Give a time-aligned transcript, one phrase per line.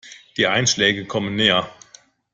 [0.35, 1.71] Die Einschläge kommen näher.